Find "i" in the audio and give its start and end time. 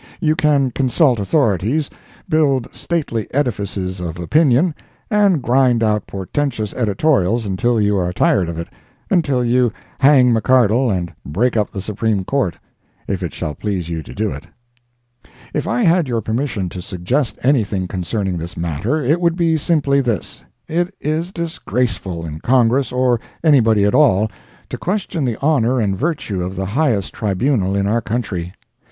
15.67-15.83